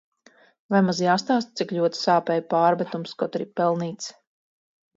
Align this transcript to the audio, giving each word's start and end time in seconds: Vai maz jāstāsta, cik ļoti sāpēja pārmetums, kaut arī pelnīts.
Vai 0.75 0.79
maz 0.85 1.01
jāstāsta, 1.05 1.53
cik 1.61 1.73
ļoti 1.79 2.01
sāpēja 2.07 2.47
pārmetums, 2.55 3.13
kaut 3.21 3.39
arī 3.41 3.51
pelnīts. 3.61 4.13